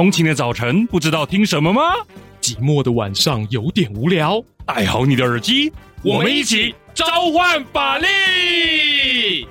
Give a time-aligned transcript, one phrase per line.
[0.00, 1.82] 通勤的早晨不知道听什么吗？
[2.40, 5.70] 寂寞的晚上有点无聊，戴好你的耳机，
[6.02, 9.46] 我们一起召唤法力！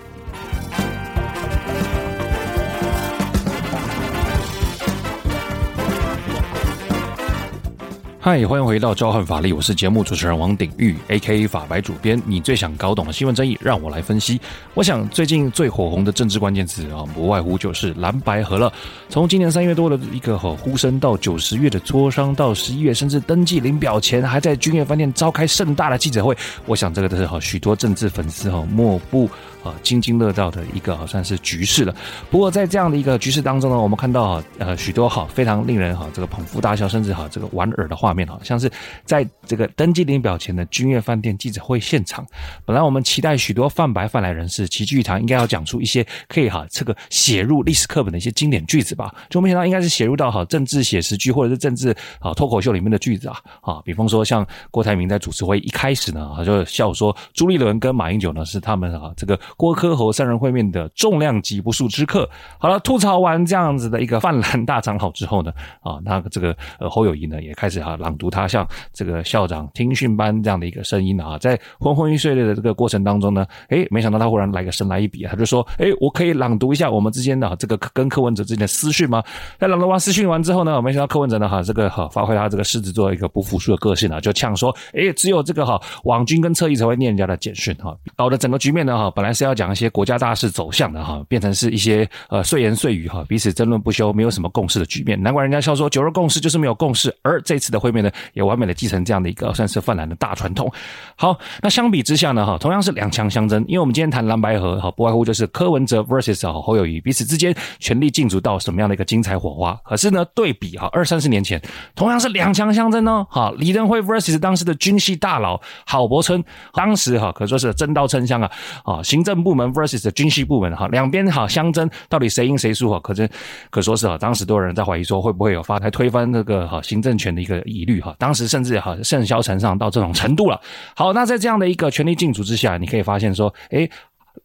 [8.21, 12.21] 嗨，欢迎回到召唤法力，我是节目主持人王鼎玉，AK 法白主编。
[12.25, 14.41] 你最想搞懂的新闻争议，让我来分析。
[14.73, 18.69] 我想最近最火红的政治关键词啊，不外乎就是蓝白合了。
[19.07, 26.35] 从今年三月多的一个吼呼声，到九十月的磋商，到十一月甚至登记领表前，还在君悦饭店召开盛大的记者会。
[26.65, 29.29] 我想这个都是哈许多政治粉丝哈莫不。
[29.63, 31.93] 啊，津津乐道的一个好像是局势了。
[32.31, 38.71] 不过在这样的一个局势当中呢，我们看到呃许多哈非常令人哈这个捧腹大笑，甚至哈这个莞尔的画面哈，像是
[39.03, 42.25] 在这个登记领表前的君悦饭店记者会现场，
[42.65, 59.37] 本来我们期待许多泛白泛蓝人士齐聚一堂，应该要讲出一些可以哈这个写入历史课本的一些经典句子吧，就没想到应该是写入到哈政治写实剧或者是政治啊脱口秀里面的句子啊啊，比方说像郭台铭在主持会一开始呢，他就笑说朱立伦跟马英九呢是他们啊这个。
[59.57, 62.29] 郭柯侯三人会面的重量级不速之客。
[62.59, 79.23] 好了，吐槽完这样子的一个泛蓝大长好之后呢，啊，那这个呃侯友谊呢也开始哈朗读他像这个校长听训班这样的一个声音啊，在昏昏欲睡的这个过程当中呢，诶，没想到他忽然来个神来一笔，他就说，诶，我可以朗读一下我们之间的这个跟柯文哲之间的私讯吗？
[79.57, 95.21] 在朗读完私讯完之后呢，没想到柯文哲呢哈这个哈发挥他这个狮子座一个不服输的个性啊，就呛说，诶，只有这个哈网军跟侧翼才会念人家的简讯哈，搞得整个局面呢哈本来是要讲一些国家大事走向的哈，变成是一些呃碎言碎语哈，彼此争论不休，没有什么共识的局面。
[95.21, 97.15] 难怪人家笑说九二共识就是没有共识。
[97.21, 100.69] 而这次的会面呢，也完美的继承这样的一个算是泛蓝的大传统。
[101.15, 109.79] 好，那相比之下呢哈，同样是两强相争，因为我们今天谈蓝白合哈，不外乎就是柯文哲 versus 侯友谊彼此之间权力竞逐到什么样的一个精彩火花。
[109.85, 111.61] 可是呢，对比哈二三十年前，
[111.95, 118.51] 同样是两强相争呢哈，李登辉 versus 当时的军系大佬郝柏村，当时哈可说是真刀真枪啊
[118.83, 119.69] 啊，行政政部门。
[119.69, 122.99] versus 的军系部门哈，两边哈相争，到底谁赢谁输哈？
[123.01, 123.29] 可真
[123.69, 128.15] 可说是哈，当时都有人在怀疑说会不会有发台推翻那个哈行政权的一个疑虑哈。
[128.17, 130.59] 当时甚至哈甚嚣尘上到这种程度了。
[130.95, 133.87] 好，那在这样的一个权力竞逐之下，你可以发现说，哎，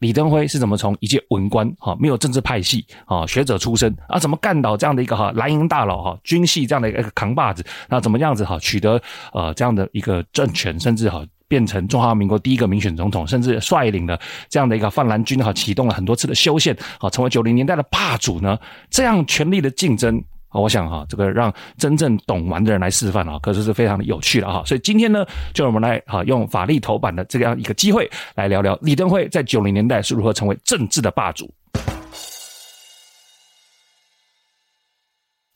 [0.00, 9.00] 李登辉是怎么从一介文官哈，没有政治派系啊学者出身啊，怎么干倒这样的一个哈蓝营大佬哈军系这样的一个扛把子，那怎么样子哈取得
[9.32, 11.24] 呃这样的一个政权，甚至哈。
[11.46, 14.18] 变成中华民国第一个民选总统，甚至率领了
[14.48, 18.58] 这样的一个泛蓝军哈，启动了很多次的修宪，啊，成为九零年代的霸主呢。
[18.90, 20.20] 这样权力的竞争
[20.60, 24.62] 我想哈，这个让真正懂玩的人来示范啊，可是是非常的有趣的哈。
[24.64, 31.52] 所以今天呢，就我们来哈，用法律头版的这样一个机会来聊聊李登辉在九零年代是如何成为政治的霸主。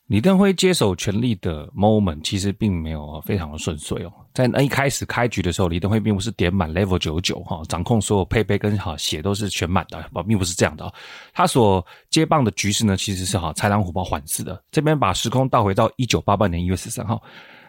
[0.09, 10.91] 李登辉接手权力的 moment 其实并没有非常的顺遂哦，在那一开始开局的时候，李登辉并不是点满 level 九九哈，掌控所有配备跟哈血都是全满的，并不是这样的。
[11.31, 14.59] 他所接棒的局势呢，其实是哈豺狼虎豹环伺的。
[14.71, 17.21] 这边把时空倒回到一九八八年一月十三号，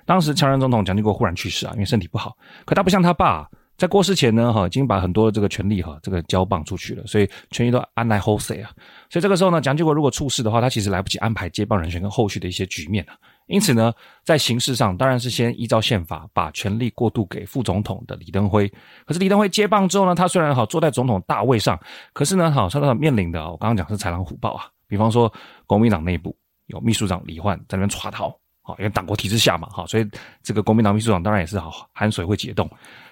[0.07, 2.34] 当时前任总统蒋经国忽然去世啊，因为身体不好，
[2.65, 3.47] 可他不像他爸。
[3.80, 8.70] 在过世前呢，哈，已经把很多的这个权力哈，这个交棒出去了，所以权力都安来后谁啊？
[9.08, 13.16] 所以这个时候呢，蒋经国如果出事的话，他其实来不及安排接棒人选跟后续的一些局面啊。
[13.46, 13.91] 因此呢，
[14.22, 18.68] 在形式上当然是先依照宪法把权力过渡给副总统的李登辉。
[19.06, 21.80] 可是李登辉接棒之后呢，他虽然好坐在总统大位上，
[22.12, 25.32] 可是呢，好他他面临的我刚刚讲是豺狼虎豹啊，比方说
[25.66, 26.36] 国民党内部
[26.66, 28.28] 有秘书长李焕在那边耍逃，
[28.60, 30.06] 好，因为党国体制下嘛，好，所以
[30.42, 32.68] 这个国民党秘书长当然也是好寒水会解冻。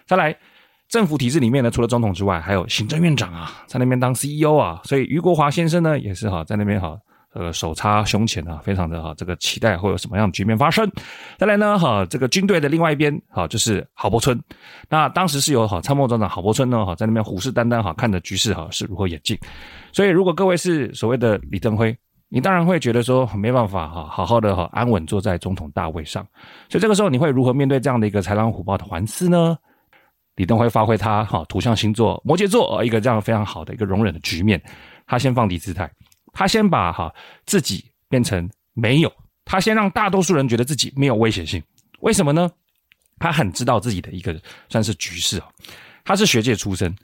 [0.07, 0.37] 再来。
[0.89, 6.99] 政府体制里面呢，除了总统之外，还有行政院长啊，在那边当 CEO 啊，所以余国华先生呢，也是哈，在那边哈，
[7.35, 10.91] 呃，手插胸前啊，非常的哈，这个期待会有什么样的局面发生。
[11.37, 14.41] 再来呢，哈，这个军队的另外一边，哈，就是郝柏村。
[14.89, 19.39] 那当时是有哈参谋总长郝柏村呢，哈，在那边虎视眈眈，哈，看着局势哈是如何演进。
[19.93, 21.95] 所以，如果各位是所谓的李登辉，
[22.31, 26.27] 你当然会觉得说没办法哈，好好的哈安稳坐在总统大位上。
[26.71, 29.59] 所以这个时候，你会如何面对这样的一个豺狼虎豹的环伺呢？
[30.39, 34.63] 李登辉发挥他哈土象星座摩羯座一个这样非常好的一个容忍的局面，
[35.05, 35.91] 他先放低姿态，
[36.33, 37.13] 他先把哈
[37.45, 39.13] 自己变成没有，
[39.45, 41.61] 他先让大多数人觉得自己没有危险性。
[42.03, 42.49] 为什么呢？
[43.19, 45.49] 他很知道自己的一个算是局势啊，
[46.05, 46.95] 他是学界出身，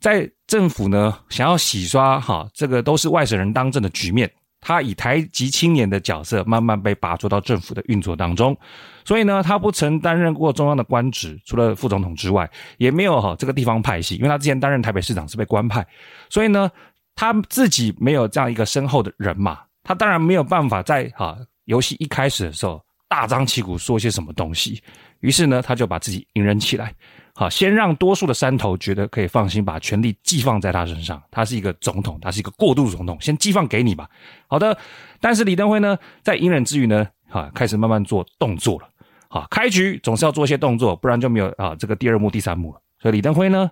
[0.00, 4.32] 在政府呢想要洗刷哈这个都是外省人当政的局面。
[4.60, 8.56] 他以台籍青年的角色慢慢被拔擢到政府的运作当中，
[9.04, 15.86] 所以呢，他不曾担任过中央的官职，除了副总统之外，也没有哈这个地方派系，因为他之前担任台北市长是被官派，
[16.28, 16.70] 所以呢，
[17.14, 24.82] 他自己没有这样一个深厚的人马，他当然没有办法在哈游戏一开始的时候大张旗鼓说些什么东西。
[25.20, 26.94] 于是呢，他就把自己隐忍起来，
[27.40, 31.22] 好，先让多数的山头觉得可以放心，把权力寄放在他身上。
[31.30, 34.06] 他是一个总统，他是一个过渡总统，先寄放给你吧。
[34.46, 34.76] 好的，
[35.22, 38.88] 但是李登辉呢，在隐忍之余呢，哈，开始慢慢做动作了。
[39.30, 42.80] 好，开局总是要做一些动作，不然就没有啊这个第二幕、第三幕了。
[43.00, 43.70] 所以李登辉呢，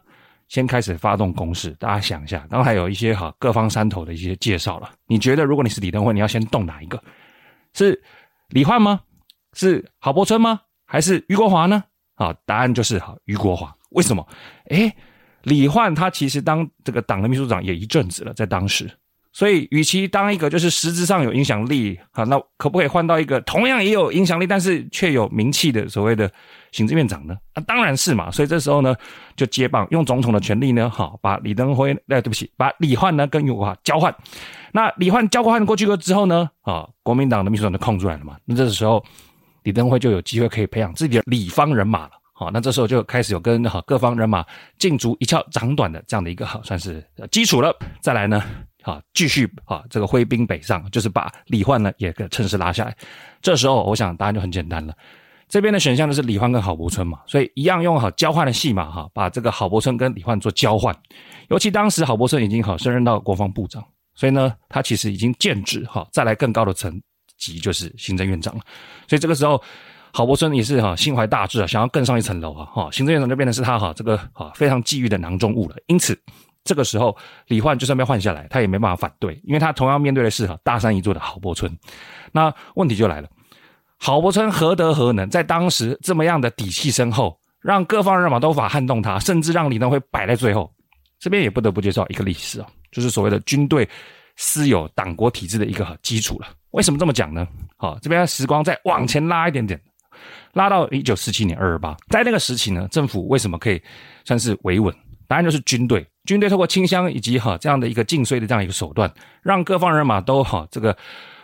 [0.48, 1.72] 先开始发动攻势。
[1.72, 4.88] 大家想一下，刚才有一些哈各方山头的一些介绍了。
[5.06, 6.98] 你觉得如果你是李登辉，你要先动哪一个？
[7.74, 8.02] 是
[8.48, 9.00] 李焕吗？
[9.52, 10.62] 是郝柏村吗？
[10.86, 11.84] 还是俞国华呢？
[12.18, 13.74] 啊，答案就是哈，俞国华。
[13.90, 14.28] 为什么？
[14.68, 14.92] 诶，
[15.44, 18.90] 李焕他其实当这个党的秘书长也一阵子了，在当时，
[19.32, 26.30] 所以与其当一个就是实质上有影响力，哈，那可不可以换到一个同样也有影响力，但是却有名气的所谓的
[26.72, 27.34] 行政院长呢？
[27.54, 28.30] 啊，当然是嘛。
[28.30, 28.94] 所以这时候呢，
[29.36, 34.14] 就接棒，用总统的权力呢，哈，把李登辉，哎，对不起，把李焕呢跟俞国华交换。
[34.72, 38.36] 那李焕交换过去了之后呢，啊，国民党的秘书长就空出来了嘛。
[38.44, 39.02] 那这时候。
[39.68, 44.42] 李登辉就有机会可以培养自己的李方人马了，好，那这时候就开始有跟好各方人马
[44.78, 47.70] 竞逐一翘长短的这样的一个好算是基础了。
[48.00, 48.42] 再来呢，
[48.82, 52.96] 好继续啊这个挥兵北上，就是把李焕呢也给趁势拉下来。
[53.42, 54.94] 这时候我想答案就很简单了，
[55.50, 60.96] 这边的选项就是李焕跟郝柏村嘛，所以一样用好交换的戏码哈，把这个郝柏村跟李焕做交换。
[61.50, 63.84] 尤其当时郝柏村已经好升任到国防部长，
[64.14, 66.98] 所以呢他其实已经建制哈再来更高的层。
[67.38, 68.60] 级就是行政院长了，
[69.08, 69.62] 所以这个时候，
[70.12, 75.76] 郝柏村也是哈心怀大志啊，想要更上一层楼啊，哈，行政院长就变成是他哈这个哈非常觊觎的囊中物了。
[75.86, 76.18] 因此，
[76.64, 81.74] 这个时候李焕就算被换下来，他也没办法反对，因为他同样面对的是哈大山一座的郝柏村。
[82.32, 83.28] 那问题就来了，
[83.98, 90.70] 郝柏村何德何能，在当时这么样的底气深厚，让各方人马都无法撼动他，甚至让李登辉摆在最后。
[91.20, 93.88] 这边也不得不介绍一个历史啊，就是所谓的军队
[94.36, 96.46] 私有党国体制的一个基础了。
[96.72, 97.46] 为什么这么讲呢？
[97.76, 99.80] 好，这边时光再往前拉一点点，
[100.52, 103.80] 拉到一九四七年二二八，在那个时期呢，政府为什么可以
[104.24, 104.94] 算是维稳？
[105.26, 109.12] 答案就是军队，军队透过清乡以及哈这样的一个禁税的这样一个手段，
[109.42, 110.96] 让各方人马都哈这个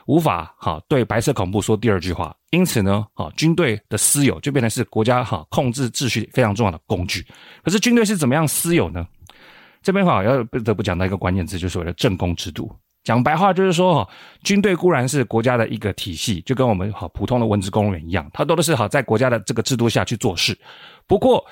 [0.07, 2.35] 无法哈对白色恐怖说第二句话。
[2.51, 7.27] 因此呢，哈军队的私有就变成是国家哈控制秩序非常重要的工具。
[7.63, 9.07] 可是军队是怎么样私有呢？
[9.83, 12.75] 这边哈要不得不讲到一个关键词，就是所谓的政工制度。
[13.05, 14.11] 讲白话就是说，哈，
[14.43, 20.59] 军队固然是国家的一个体系，就跟我们哈普通的文职公务员一样，它都是哈在国家的这个制度下去做事。
[21.07, 21.45] 不过，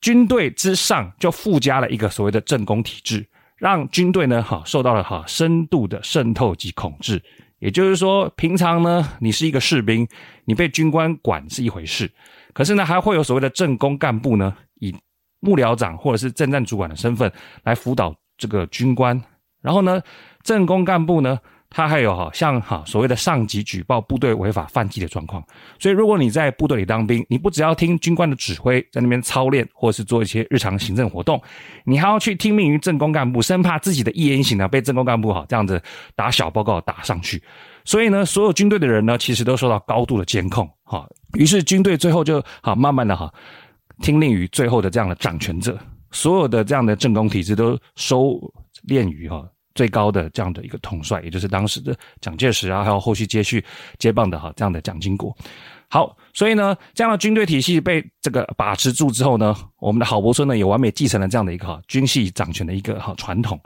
[0.00, 3.26] 军队之上就附加了一个所谓的政工体制，
[3.56, 7.20] 让军队呢哈受到了哈深度的渗透及控制。
[7.58, 10.06] 也就是说，平常呢你是一个士兵，
[10.44, 12.08] 你被军官管是一回事，
[12.52, 14.94] 可是呢还会有所谓的政工干部呢，以
[15.40, 17.32] 幕僚长或者是政战主管的身份
[17.64, 19.20] 来辅导这个军官，
[19.60, 20.00] 然后呢。
[20.44, 25.42] 政工干部呢，他还有哈像哈所谓的上级举报部队违法犯纪的状况，
[25.80, 31.42] 所以如果你在部队里当兵，你不只要听军官的指挥，在那边操练或是做一些日常行政活动，
[31.84, 35.82] 你还要去听命于政工干部，生怕自己的一言一行呢被政工干部哈这样子
[36.14, 37.42] 打小报告打上去。
[37.84, 41.08] 所以呢，所有军队的人呢，其实都受到高度的监控哈。
[41.32, 43.32] 于是军队最后就哈慢慢的哈
[44.02, 45.78] 听令于最后的这样的掌权者，
[46.12, 48.38] 所有的这样的政工体制都收
[48.86, 49.42] 敛于哈。
[49.74, 53.64] 最高的这样的一个统帅，也就是当时的蒋介石啊，还有后续接续
[53.98, 55.36] 接棒的哈这样的蒋经国。
[55.88, 63.60] 好，所以呢，这样的军队体系被这个把持住之后呢，我们的郝柏村呢也完美继承了这样的一个哈军系掌权的一个哈传统。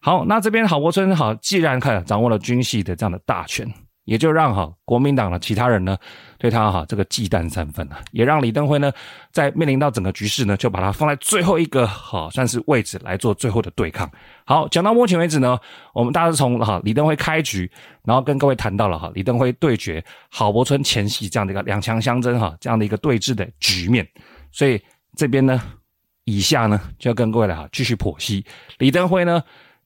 [0.00, 3.72] 好，那这边郝柏村哈既然看掌握了军系的这样的大权。
[4.08, 5.94] 也就让哈国民党的其他人呢，
[6.38, 8.90] 对他哈这个忌惮三分啊，也让李登辉呢，
[9.32, 14.10] 在面临到整个局势呢，就把他放在最后一个哈算是位置来做最后的对抗。
[14.46, 15.58] 好，讲到目前为止呢，
[15.92, 17.70] 我们大致从哈李登辉开局，
[18.02, 24.08] 然后跟各位谈到了哈李登辉对决郝柏村前夕这样的一个两强相争哈这样的一个对峙的局面。
[24.50, 24.80] 所以
[25.16, 25.60] 这边呢，
[26.24, 28.42] 以下呢就要跟各位来哈继续剖析
[28.78, 29.44] 李登辉呢。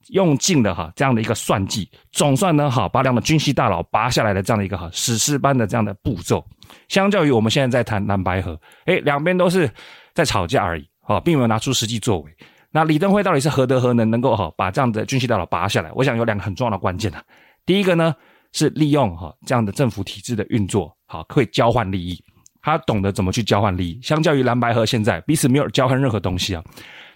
[0.08, 6.44] 用尽了哈这样的一个算计，总算呢哈把两个军系大佬拔下来的这样的一个哈史诗般的这样的步骤，
[6.88, 9.70] 相较于我们现在在谈蓝白合，诶，两边都是
[10.14, 12.36] 在吵架而已，哈，并没有拿出实际作为。
[12.70, 15.90] 那李登辉到底是何德何能，能够哈把这样的军系大佬拔下来？
[15.94, 17.22] 我想有两个很重要的关键啊。
[17.64, 18.14] 第一个呢
[18.52, 22.22] 是利用哈这样的政府体制的运作，好，可以交换利益，
[22.60, 24.00] 他懂得怎么去交换利益。
[24.02, 26.64] 相较于蓝白河现在彼此没有交换任何东西啊。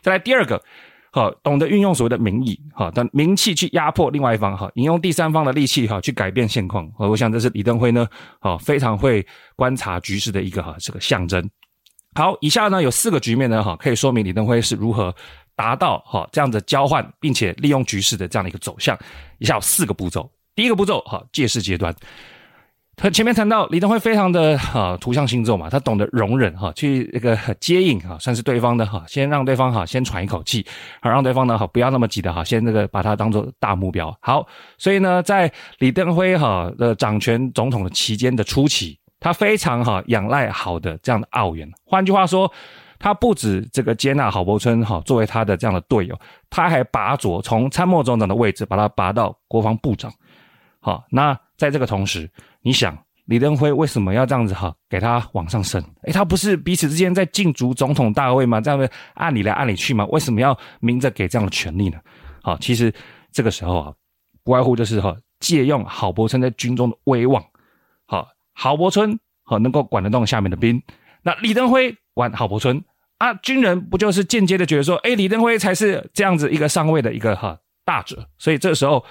[0.02, 0.62] 再来第二个。
[1.17, 6.87] 好，懂得运用所谓的民意，好，等名气去压迫另外一方，哈，引用第三方的力气，哈，去改变现况。
[6.99, 8.07] 我想这是李登辉呢，
[8.39, 11.43] 好，非常会观察局势的一个哈这个象征。
[12.15, 15.15] 好，以下呢有四个局面呢，哈，可以说明李登辉是如何
[15.55, 18.95] 达到哈这样的交换，并且利用局势的这样的一个走向。
[19.39, 21.97] 以下有四个步骤，第一个步骤，哈，借势阶段。
[22.99, 30.65] 他前面谈到李登辉非常的哈图像星座嘛，他懂得容忍哈，去那个接应哈，算是对方的哈，先让对方哈先喘一口气，
[31.03, 34.17] 好让对方呢哈不要那么急的哈，先那个把他当做大目标。
[34.21, 34.47] 好，
[34.79, 41.71] 所以呢，在李登辉哈的掌权总统的期间的初期，他非常哈仰赖好的这样的澳援。
[41.85, 42.50] 换句话说，
[42.99, 50.11] 他不止这个接纳郝柏村哈作为他的这样的队友，他还拔擢从参谋总长的位置把他拔到国防部长。
[50.81, 52.31] 好，那在这个同时。
[52.67, 55.81] 你想李登辉为什么要这样子哈给他往上升？
[56.03, 58.61] 诶，他不是彼此之间在竞逐总统大位吗？
[58.61, 60.05] 这样按理来按理去吗？
[60.07, 61.99] 为什么要明着给这样的权利呢？
[62.43, 62.93] 好，其实
[63.31, 63.95] 这个时候啊，
[64.43, 67.41] 不外乎就是哈借用郝柏村在军中的威望，
[68.05, 70.83] 好，郝柏村好能够管得动下面的兵，
[71.23, 72.83] 那李登辉管郝柏村
[73.19, 79.05] 啊，军人不就是间接的觉得说，诶，李登辉才是这样子一个上位的一个哈大者，所以这时候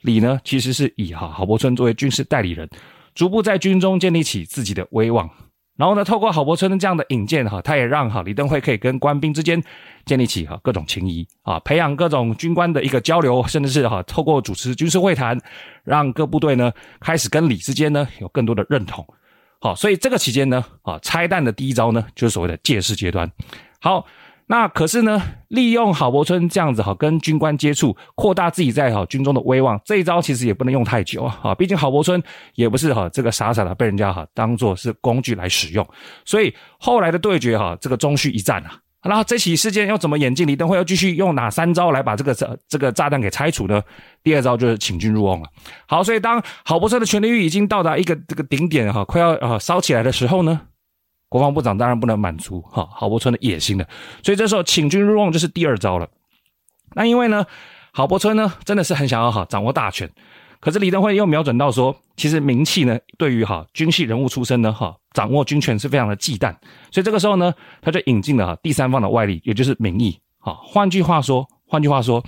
[0.00, 2.66] 李呢其实是以哈郝柏村作为军事代理人。
[3.14, 5.30] 逐步在军中建立起自己的威望，
[5.76, 9.62] 然后呢，透过郝柏村这样的引荐哈，他也让哈李登辉可以跟官兵之间
[10.04, 15.40] 建立起哈各种情谊啊，培养各种军官的一个交流，甚至是哈透过主持军事会谈，
[15.84, 19.06] 让各部队呢开始跟李之间呢有更多的认同。
[19.60, 23.30] 好，所以这个期间呢啊，拆弹的第一招呢就是所谓的借势阶段。
[23.80, 24.06] 好。
[24.46, 32.22] 那可是呢，利用郝柏村这样子哈，跟军官接触，扩大自己在哈军中的威望，这一招其实也不能用太久啊，毕竟郝柏村
[32.54, 35.86] 也不是哈这个傻傻的被人家哈当做是工具来使用，
[36.24, 38.78] 所以后来的对决哈，这个终须一战啊。
[39.02, 40.46] 然后这起事件要怎么演进？
[40.46, 43.82] 李登辉要继续用哪三招来把这个这这个炸弹给拆除呢？
[44.22, 45.48] 第二招就是请君入瓮了。
[45.86, 50.58] 好，所以当郝柏村的权力欲已经到达一个这个顶点哈，快要啊烧起来的时候呢？
[51.34, 53.84] 国防部长当然不能满足哈郝柏村的野心的，
[54.22, 56.08] 所以这时候请君入瓮就是第二招了。
[56.94, 57.44] 那因为呢，
[57.92, 60.08] 郝柏村呢真的是很想要哈掌握大权，
[60.60, 66.54] 可是李登辉又瞄准到说，其实名气呢对于哈军系人物出身呢哈掌握军权是非常的忌惮，
[66.92, 70.16] 所以这个时候呢他就引进了哈第三方的外力，也就是民意。
[70.38, 72.24] 哈，换句话说，换句话说，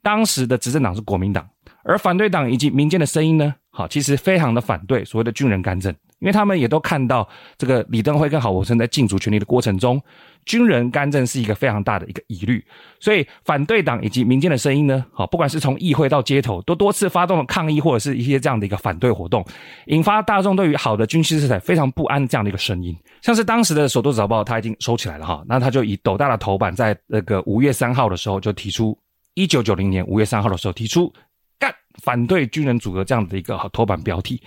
[0.00, 1.44] 当时的执政党是国民党，
[1.82, 5.92] 而反对党以及民间的声音呢，哈其实非常的反对所谓的军人干政。
[6.20, 7.28] 因为他们也都看到
[7.58, 10.00] 这个李登辉跟郝柏村在竞逐权力的过程中，
[10.44, 12.64] 军人干政是一个非常大的一个疑虑，
[13.00, 19.44] 所以反对党以及民间的声音呢，好，不管是从议会到街头，都多次发动了抗议或者是一些这样的一个反对活动，
[19.86, 22.96] 引发大众对于好的军事色彩非常不安这样的一个声音。
[23.22, 28.96] 像是当时的《首都早报》，他已经收起来了哈，那他就以斗大的头版，在那个五月三号的时候就提出，
[29.34, 31.10] 一九九零年五月三号的时候提出
[31.58, 34.42] 干反对军人组合这样的一个头版标题。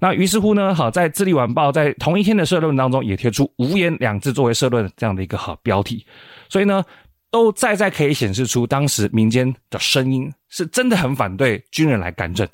[0.00, 6.04] 那于是乎呢，好，在《智利晚报》在同一天的社论当中也贴出“无言”两字作为社论这样的一个好标题，
[6.48, 6.84] 所以呢，
[7.30, 12.48] 都再再可以显示出当时民间的声音是真的很反对军人来干政，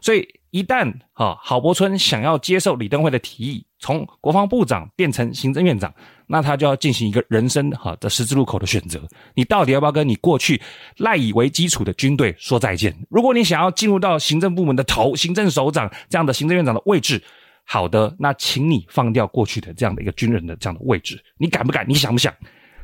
[0.00, 0.26] 所以。
[0.52, 5.92] 一旦哈郝柏村想要接受李登辉的提议，从国防部长变成行政院长，
[6.28, 9.02] 那他就要进行一个人生哈的十字路口的选择。
[9.34, 10.62] 你到底要不要跟你过去
[10.98, 12.96] 赖以为基础的军队说再见？
[13.10, 17.20] 如果你想要进入到行政部门的头、行政首长这样的行政院长的位置，
[17.64, 21.84] 好的，那请你放掉过去的这样的一个军人的这样的位置，你敢不敢？
[21.88, 22.32] 你想不想？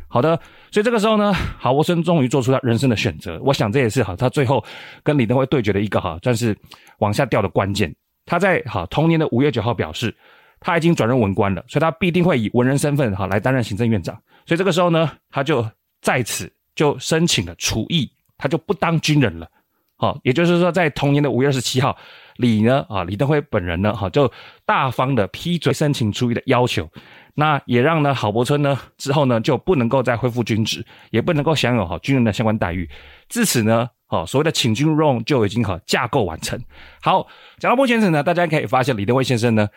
[0.08, 0.34] 好的，
[0.72, 3.38] 所以这个时候呢，郝柏村终于做出他人生的选择。
[3.44, 4.64] 我想这也是哈他最后
[5.04, 6.56] 跟李登辉对决的一个哈，算是
[6.98, 7.94] 往下掉的关键。
[8.24, 10.14] 他在哈同年的五月九号表示，
[10.60, 14.14] 他已经转任文官了，所以他必定会以文人身份哈来担任行政院长。
[14.46, 15.68] 所以这个时候呢，他就
[16.00, 19.48] 在此就申请了除役，他就不当军人了。
[19.96, 21.96] 好，也就是说，在同年的五月二十七号，
[22.36, 24.30] 李呢啊李登辉本人呢哈就
[24.64, 26.88] 大方的批准申请除役的要求。
[27.34, 32.88] 那也让呢郝柏村呢之后呢就不能够再恢复军职，也不能够享有哈军人的相关待遇。
[33.28, 36.56] 自此呢，好所谓的请君入瓮就已经哈架构完成。
[37.02, 37.26] 好，
[37.58, 39.68] 讲到目前为止呢，大家可以发现李登辉先生呢，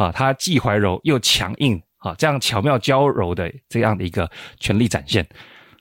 [0.00, 5.26] 啊他既怀柔又强硬，啊这样巧妙娇柔的这样的一个权力展现。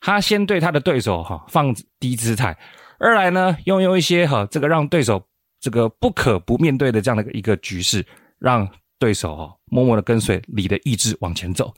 [0.02, 2.58] 他先对他的对手哈放低姿态，
[3.00, 5.24] 二来呢又用一些哈这个让对手
[5.62, 8.06] 这个不可不面对的这样的一个局势，
[8.38, 8.68] 让。
[9.02, 11.74] 对手哈，默默的跟随李的意志往前走，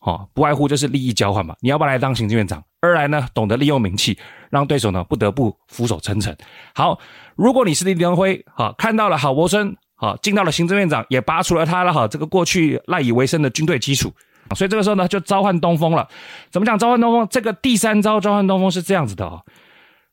[0.00, 1.54] 好，不外乎就是利益交换嘛。
[1.60, 2.60] 你要不来当行政院长？
[2.80, 4.18] 二来呢，懂得利用名气，
[4.50, 6.36] 让对手呢不得不俯首称臣。
[6.74, 6.98] 好，
[7.36, 14.12] 如果你是李登辉，哈，看到了郝柏村，好，进到了行政院长，也拔除了他了哈，这个过去赖以为生的军队基础，
[14.54, 16.08] 所以这个时候呢，就召唤东风了。
[16.52, 17.26] 怎么讲召唤东风？
[17.28, 19.40] 这个第三招召唤东风是这样子的啊，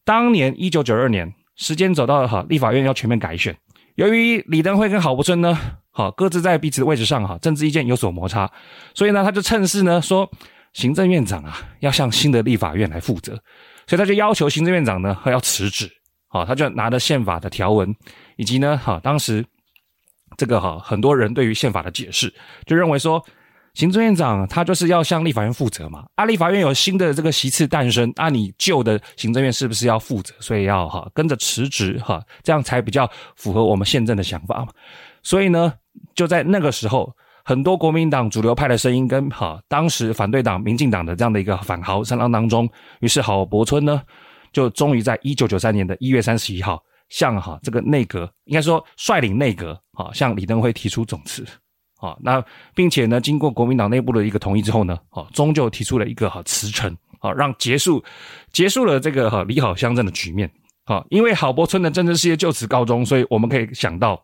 [0.04, 3.56] 当年一九九二年，时间走到了哈，立法院要全面改选。
[3.94, 5.58] 由于李登辉跟郝柏村呢，
[5.92, 8.52] 好各自在彼此的位置上哈，政治意见有所摩擦，
[8.96, 10.28] 所以呢，他就趁势呢说，
[10.74, 13.34] 行政院长啊要向新的立法院来负责，
[13.86, 15.88] 所以他就要求行政院长呢要辞职，
[16.28, 17.96] 好，他就拿着宪法的条文
[18.36, 19.46] 以及呢，哈当时
[20.38, 22.34] 这个哈很多人对于宪法的解释，
[22.66, 23.24] 就认为说。
[23.76, 30.34] 行政院长他就是要向立法院负责嘛，啊，立法院有新的这个席次诞生，啊，你旧的行政院是不是要负责？
[30.40, 34.68] 所以要哈跟着辞职哈，这样才比较符合我们宪政的想法嘛。
[35.24, 35.74] 所以呢，
[36.14, 37.14] 就在那个时候，
[37.44, 42.70] 很多国民党主流派的声音跟哈当时反对党民进党的这样的一个反豪声浪当中，
[43.02, 44.02] 于是郝柏村呢，
[44.54, 46.82] 就终于在一九九三年的一月三十一号，
[47.16, 51.46] 向哈这个内阁应该说率领内阁啊，向李登辉提出总辞。
[52.02, 52.44] 啊，那
[52.76, 58.04] 并且呢，经过国民党内部的一个同意之后呢，啊，终究提出了一个哈辞呈，啊，让结束
[58.52, 60.52] 结束了这个哈李郝相争的局面。
[60.84, 64.22] 啊，因为郝柏村的政治事业就此告终，所以我们可以想到，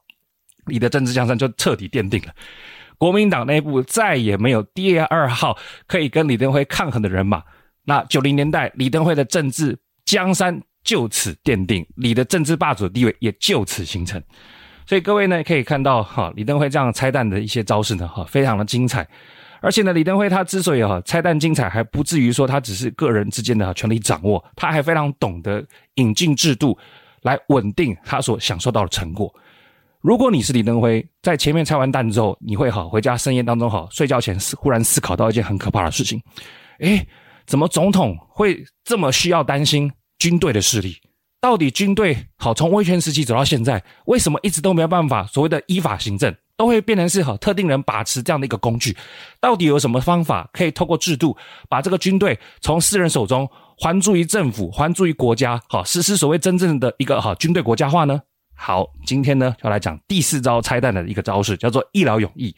[0.66, 2.34] 李的政治江山就彻底奠定了。
[2.98, 5.58] 国民党内部再也没有第二号
[5.88, 7.42] 可以跟李登辉抗衡的人马。
[7.86, 14.22] 那九零年代，李登辉的政治江山就此奠定，李的政治霸主的地位也就此形成。
[14.86, 19.08] 所以各位呢，可以看到哈，李登辉这样拆弹的一些招式呢，哈，非常的精彩。
[19.62, 25.64] 而且呢，李登辉他之所以哈拆弹精彩，还不至于说他只是个人之间的权力掌握，他还非常懂得
[25.96, 26.78] 引进制度
[27.22, 29.34] 来稳定他所享受到的成果。
[30.02, 36.20] 如果你是李登辉，在前面拆完弹之后，你会哈回家深夜当中哈睡觉前思忽然思考到一件很可怕的事情，
[36.80, 37.08] 诶，
[37.46, 40.98] 怎么总统会这么需要担心军队的势力？
[41.40, 48.96] 到底军队好从威权时期走到现在，为什么一直都没有办法所谓的依法行政，都会变成是好特定人把持这样的一个工具？
[49.40, 51.36] 到底有什么方法可以透过制度
[51.68, 53.50] 把这个军队从私人手中
[53.80, 58.22] 还诸于政府，还诸于国家，好实施所谓真正的一个好军队国家化呢？
[58.56, 62.56] 好，今天呢要来讲第四招拆弹的一个招式，叫做一劳永逸。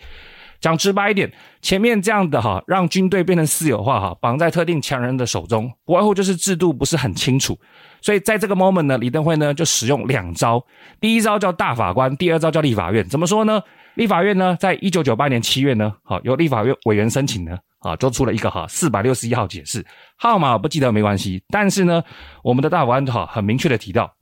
[0.63, 1.29] 讲直白一点，
[1.61, 7.59] 前面这样的哈让军队变成私有化哈，绑在特定强人的手中，不外乎就是制度不是很清楚。
[8.01, 10.65] 所以在这个 moment 呢，李登辉呢就使用两招，
[11.01, 13.05] 第一招叫大法官，第二招叫立法院。
[13.09, 13.61] 怎么说呢？
[13.95, 21.43] 立法院呢，在一九九八年七月呢，好由立法院委员申请呢，啊，做出了一个哈四百六十一号解释，号码不记得没关系。
[21.49, 22.01] 但是呢，
[22.41, 24.13] 我们的大法官哈很明确的提到，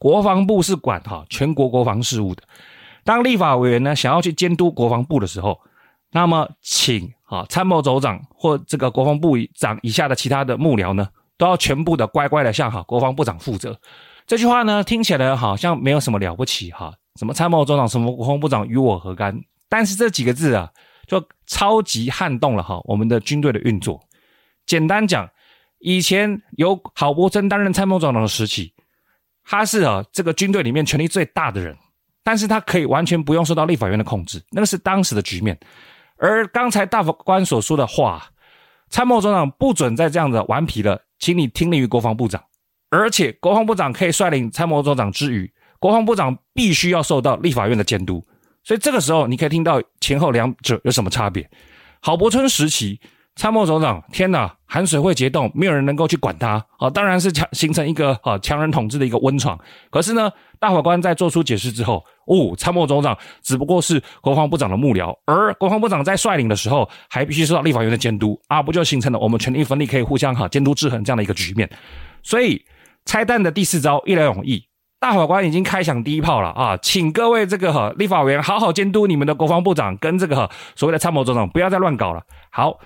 [0.00, 2.42] 国防部是管哈全国国防事务的。
[3.04, 5.60] 当立法委员呢想要去监督国防部的时候，
[6.10, 13.78] 那么请哈参谋总长或这个国防部长以下的其他的幕僚呢，都要全部的乖乖的向哈国防部长负责。
[14.26, 19.38] 这句话呢听起来好像没有什么了不起哈，什么参谋总长、什么国防部长与我何干？
[19.68, 20.70] 但是这几个字啊，
[21.06, 24.00] 就超级撼动了哈我们的军队的运作。
[24.64, 25.28] 简单讲，
[25.80, 28.72] 以前由郝柏村担任参谋总长的时期，
[29.44, 31.76] 他是啊这个军队里面权力最大的人，
[32.24, 35.56] 但是他可以完全不用受到立法院的控制，那个是当时的局面。
[36.16, 38.26] 而刚才大法官所说的话，
[38.88, 41.00] 参谋总长不准再这样子顽皮了。
[41.18, 42.42] 请你听令于国防部长，
[42.90, 48.24] 而且国防部长可以率领参谋总长之余，国防部长必须要受到立法院的监督。
[48.62, 51.48] 所以这个时候，你可以听到前后两者有什么差别。
[52.00, 53.00] 郝柏村时期，
[53.36, 56.64] 参谋总长，天哪，寒水会结冻，没有人能够去管他。
[56.78, 59.58] 啊，当然是强形成一个啊强人统治的一个温床。
[59.90, 71.68] 可是呢，大法官在做出解释之后，哦，参谋总长只不过是国防部长的幕僚，而国防部长在率领的时候，还必须受到立法院的监督啊，不就形成了我们权力分立可以互相哈监督制衡这样的一个局面？
[72.22, 72.64] 所以
[73.04, 74.64] 拆弹的第四招一劳永逸，
[75.00, 82.22] 大法官已经开响第一炮了啊，请各位这个哈立法委员好好监督你们的国防部长跟这个所谓的参谋总长，不要再乱搞了。
[82.50, 82.78] 好，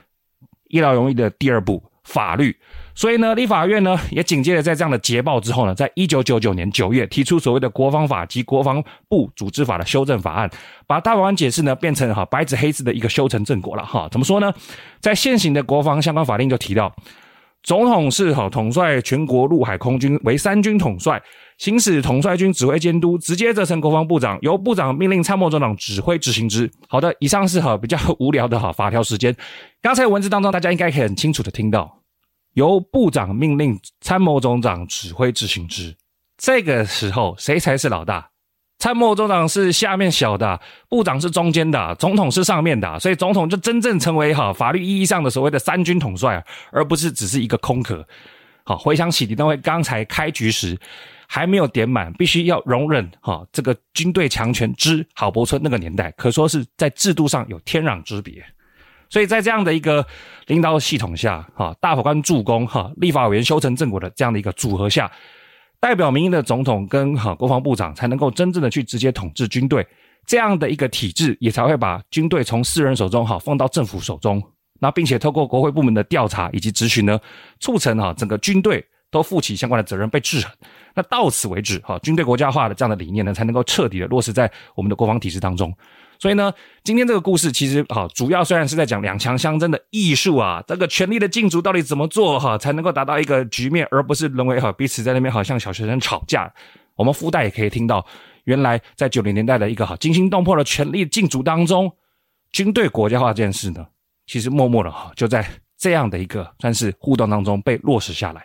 [0.69, 2.57] 一劳永逸的第二步法律。
[2.95, 10.51] 所以呢，立法院呢也紧接着在这样的捷报之后呢，在一九九九年九月提出所谓的国防法及国防部组织法的修正法案，
[10.85, 14.09] 把大法官解释呢变成哈白纸黑字的一个修成正果了哈。
[14.11, 14.53] 怎么说呢？
[15.01, 16.93] 在现行的国防相关法令就提到，
[17.63, 21.23] 总统是哈统帅全国陆海空军为三军统帅，
[21.59, 26.71] 行使统帅军指挥监督，直接责成国防部长，由部长命令参谋总长指挥执行之。
[26.89, 29.37] 好的，以上是哈比较无聊的哈法条时间。
[29.83, 31.99] 刚才文字当中，大家应该很清楚的听到。
[32.55, 35.95] 由部长命令参谋总长指挥执行之。
[36.37, 38.31] 这个时候，谁才是老大？
[38.79, 42.99] 参谋总长是下面小的，部长是中间的，总统是上面的。
[43.01, 48.07] 所以，总统就真正成为哈法律意义上的所谓的三军统帅，而不是只是一个空壳。
[48.63, 50.79] 好，回想起李登辉刚才开局时
[51.31, 58.43] 还没有点满，必须要容忍哈这个军队强权之郝柏村那个年代，可说是在制度上有天壤之别。
[59.11, 60.05] 所以在这样的一个
[60.47, 65.11] 领导系统下，哈，大法官助攻，哈，立法委员修成正果的这样的一个组合下，
[65.79, 69.87] 代表民意的总统跟哈国防部长才能够真正的去直接统治军队，
[70.27, 74.43] 这样的一个体制也才会把军队从私人手中哈放到政府手中，
[74.81, 77.19] 那并且透过国会部门的调查以及咨询呢，
[77.61, 80.51] 促成哈整个军队都负起相关的责任被制衡。
[80.95, 85.73] 那到此为止，哈，军队国家化的这样的理念呢，才能够彻底的落实在我们的国防体制当中。
[86.21, 96.53] 所以呢，今天这个故事其实哈，主要虽然是在讲两强相争的艺术啊，这个权力的竞逐到底怎么做哈，才能够达到一个局面，而不是沦为哈彼此在那边好像小学生吵架。
[96.97, 98.05] 我们附带也可以听到，
[98.43, 101.89] 原来在九零年代的一个哈惊心动魄的权力竞逐当中，
[102.51, 103.87] 军队国家化这件事呢，
[104.27, 108.45] 其实默默的哈就在这样的一个算是互动当中被落实下来。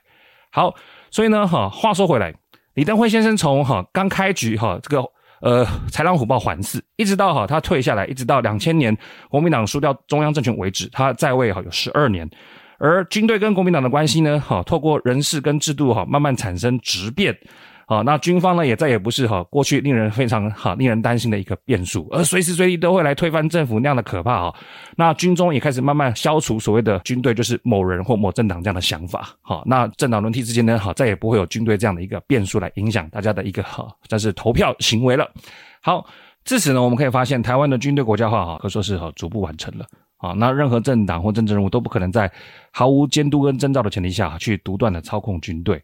[0.53, 0.73] 好，
[1.11, 2.33] 所以呢哈，话说回来，
[2.75, 5.03] 李登辉先生从哈刚开局哈这个。
[5.41, 8.97] 呃，豺狼虎豹环伺，一直到哈他退下来，一直到两千年
[9.29, 12.25] 国民党输掉中央政权为止，他在位哈有十二年。
[12.79, 17.37] 而军队跟国民党的关系呢，哈透过人事跟制度哈慢慢产生质变。
[17.85, 24.55] 啊，那军方呢也再也不是哈过去令人非常哈令人担心的一个变数，而随时随地都会来推翻政府那样的可怕哈。
[24.95, 29.29] 那军中也开始慢慢消除所谓的军队就是某人或某政党这样的想法。
[29.41, 35.29] 好，那政党轮替之间呢，哈再也不会有军队这样的一个变数来影响大家的一个哈，但是投票行为了。
[35.81, 36.05] 好，
[36.45, 39.85] 至此呢，我们可以发现台湾的军队国家化哈可说是哈逐步完成了。
[40.17, 42.31] 啊，那任何政党或政治人物都不可能在
[42.71, 45.83] 毫无监督跟征兆的前提下去独断的操控军队。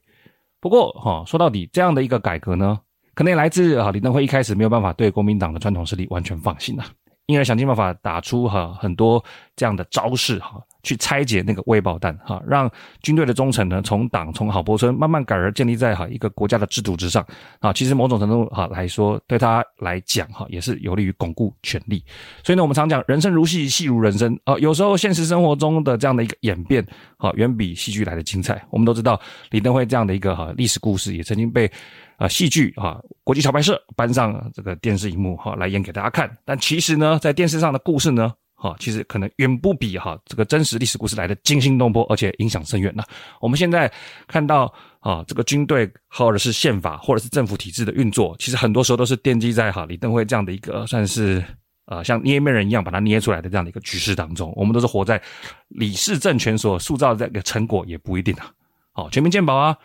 [0.62, 2.80] 不过，哈，说到底，这样的一个改革呢，
[3.14, 6.86] 可能也来自啊李登辉一开始没有办法对国民党的传统势力完全放心啊，
[7.30, 9.24] 因而想尽办法打出哈很多
[9.56, 10.60] 这样的招式哈。
[10.82, 17.24] 去拆解那个未爆弹，哈，让军队的忠诚呢，从党从郝柏村慢慢改而建立在哈一个国家的制度之上，
[17.60, 22.02] 啊，其实某种程度哈来说，对他来讲哈也是有利于巩固权力。
[22.46, 26.84] 所以呢，我们常讲人生如戏，戏如人生啊，有时候现实生活中的这样的一个演变，
[27.18, 28.66] 哈，远比戏剧来的精彩。
[28.70, 31.70] 我们都知道李登辉这样的一个哈历史故事，也曾经被
[32.20, 36.30] 啊戏剧啊国际桥牌社搬上这个电视荧幕哈来演给大家看。
[36.46, 38.32] 但其实呢，在电视上的故事呢。
[38.62, 43.02] 哈，其实可能远不比哈这个真实历史故事来的惊心动魄，而且影响深远呢。
[43.40, 43.90] 我们现在
[44.28, 51.42] 看到啊，这个军队或者是宪法或者是政府体制的运作，其实很多时候都是奠基在哈李登辉这样的一个算是
[51.86, 54.52] 呃像捏面人一样把它捏出来的这样的一个局势当中。
[54.58, 55.22] 我们都是活在
[55.70, 58.52] 李氏政权所塑造的这个成果，也不一定啊。
[58.92, 59.78] 好，全民健保啊，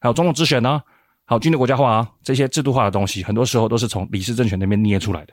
[0.00, 0.82] 还有总统直选啊，
[1.32, 5.32] 好军队国家化啊，这些制度化的东西，很多时候都是从李氏政权那边捏出来的。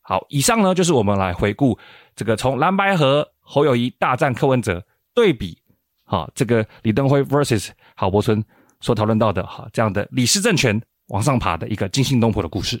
[0.00, 1.76] 好，以上呢就是我们来回顾
[2.14, 4.80] 这个从蓝白河侯友谊大战柯文哲
[5.12, 5.58] 对比，
[6.04, 8.40] 哈，这个李登辉 vs 郝柏村
[8.80, 12.78] 所讨论到的哈这样的李氏政权往上爬的一个惊心动魄的故事。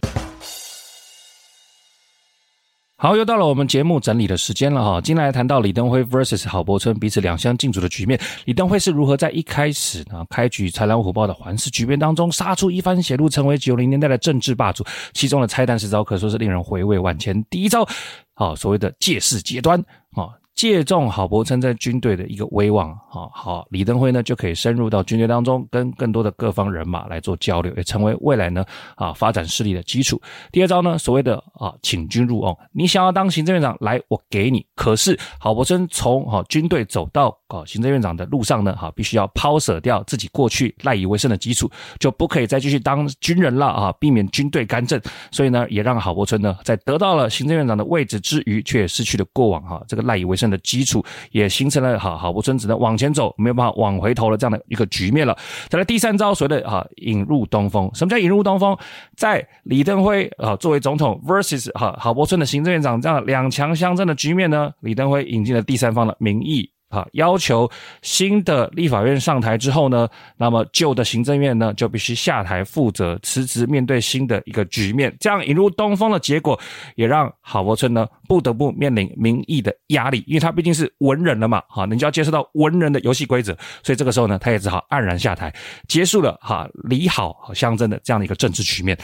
[3.02, 5.00] 好，又到了我们节目整理的时间了哈。
[5.00, 14.84] 今来谈到李登辉 vs 郝柏村彼此两相竞逐的局面，李登辉是如何在一开始啊开局豺狼虎豹的环视局面当中杀出一番血路，成为九零年代的政治霸主。
[15.14, 17.42] 其中的拆弹十招可说是令人回味万千。
[17.44, 17.88] 第一招，
[18.34, 20.28] 啊，所谓的借势截端啊。
[20.60, 28.62] 借重郝柏村在军队的一个威望，好好，李登辉呢就可以深入到军队当中，跟更多的各方人马来做交流，也成为未来呢
[28.94, 30.20] 啊发展势力的基础。
[30.52, 34.66] 第二招呢，所谓的啊请军入瓮，你想要当行政院长，来我给你。
[34.74, 45.00] 可是郝柏村从哈军队走到啊行政院长的路上呢，哈必须要抛舍掉自己过去赖以为生的基础，就不可以再继续当军人了啊，避免军队干政。
[45.30, 55.36] 所以呢，也让郝柏村呢在得到了行政院长的位置之余，却也失去了过往哈这个赖以为生的基础也形成了哈郝柏村只能往前走，没有办法往回头了这样的一个局面了。
[55.68, 58.76] 再来第三招，所谓的哈引入东风，什么叫引入东风？
[59.16, 66.68] 在李登辉啊作为总统 versus 哈郝柏村的行政院长这样两强相争的局面呢，李登辉引进了第三方的民意。
[66.90, 67.70] 啊，要求
[68.02, 75.16] 新的立法院上台之后呢，那么旧的行政院呢就必须下台负责辞职，面对新的一个局面。
[75.20, 76.58] 这样引入东风的结果，
[76.96, 85.50] 也让郝柏村呢不得不面临民意的压力，因为他毕竟是文人了嘛，哈，你就要接受到文人的游戏规则，所以这个时候呢，他也只好黯然下台，
[85.88, 88.96] 结束了哈李好和相争的这样的一个政治局面。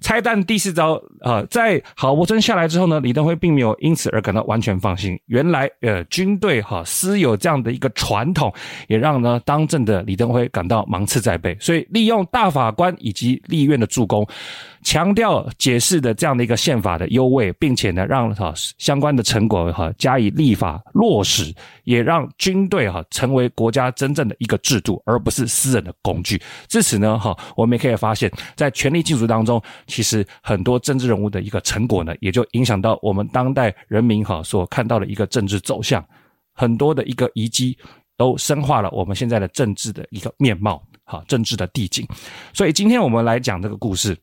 [0.00, 5.18] 拆弹第四招啊，在郝柏村下来之后呢，李登辉并没有因此而感到完全放心。
[5.26, 7.38] 原来呃，军队哈私有。
[7.44, 8.50] 这样的一个传统，
[8.88, 14.26] 也让呢当政的李登辉感到芒刺在背，所以利用大法官以及立院的助攻，
[14.84, 21.52] 强调解释的这样的一个宪法的优位，并且呢让哈相关的成果哈加以立法落实，
[21.84, 26.40] 也让军队哈成为国家真正的一个制度，而不是私人的工具。
[26.68, 36.04] 至此呢哈，我们也可以发现，在权力竞逐当中，其实很多政治人物的一个成果呢，也就影响到我们当代人民哈所看到的一个政治走向。
[36.52, 37.76] 很多的一个遗迹
[38.16, 42.06] 都深化了我们现在的政治的一个面貌，哈，政治的地景。
[42.52, 44.16] 所以今天我们来讲这个故事，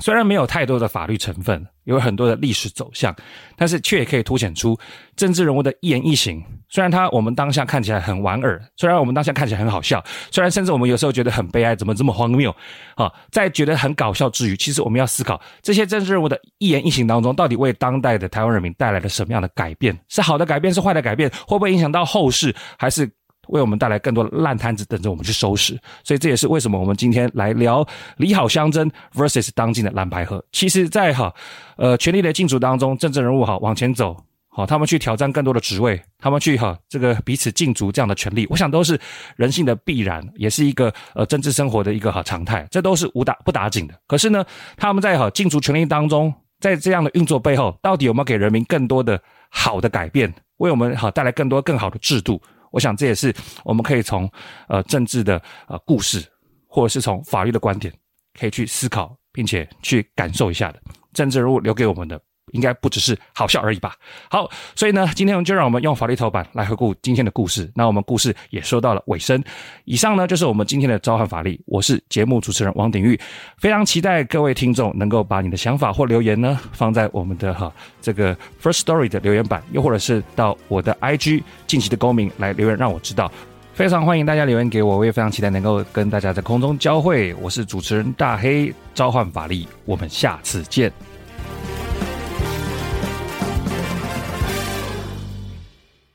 [0.00, 3.14] 虽然没有太多的法律成分，有很多的历史走向，
[3.56, 4.78] 但是却也可以凸显出
[5.16, 6.42] 政治人物的一言一行。
[6.68, 12.54] 虽然他我们当下看起来很莞尔，虽然我们当下看起来很好笑，虽然甚至我们有时候觉得很悲哀，怎么这么荒谬
[12.96, 13.10] 啊？
[13.30, 19.98] 在觉得很搞笑之余，其实我们要思考这些政治人物的一言一行当中，到底为当代的台湾人民带来了什么样的改变？
[20.08, 21.30] 是好的改变，是坏的改变？
[21.46, 22.54] 会不会影响到后世？
[22.78, 23.10] 还是？
[23.48, 30.44] 为我们带来更多的烂摊子等着我们去收拾，所以这也是为什么我们今天来聊李好相争 versus 当今的蓝白合。
[30.52, 31.34] 其实，在哈
[31.76, 34.16] 呃权力的竞逐当中，政治人物哈往前走，
[34.48, 38.98] 好他们去挑战更多的职位，他们去哈这个彼此竞逐这样的权利，我想都是
[39.36, 43.94] 人性的必然，也是一个呃政治生活的一个哈常态，这都是无打不打紧的。
[44.06, 44.44] 可是呢，
[44.76, 52.40] 他们在哈竞逐权力当中，在这样的运作背后，到底有没有给人民更多的好的改变，为我们哈带来更多更好的制度？
[52.70, 54.30] 我想这也是我们可以从
[54.68, 56.24] 呃政治的呃故事，
[56.66, 57.92] 或者是从法律的观点，
[58.38, 60.82] 可以去思考，并且去感受一下的。
[61.12, 62.20] 政治人物留给我们的。
[62.52, 63.94] 应该不只是好笑而已吧。
[64.30, 67.70] 好，所以呢，今天就让我们用法律头版来回顾今天的故事。
[67.74, 69.42] 那我们故事也说到了尾声。
[69.84, 71.60] 以上呢，就是我们今天的召唤法力。
[71.66, 73.18] 我是节目主持人王鼎玉，
[73.58, 83.30] 非常期待各位听众能够把你的想法或留言呢放在我们的哈这个 First Story 的留言板，又或者是到我的 IG 近期的公民来留言，让我知道。
[83.74, 87.34] 非常欢迎大家留言给我，我也非常期待能够跟大家在空中交汇。
[87.34, 90.90] 我是主持人大黑，召唤法力，我们下次见。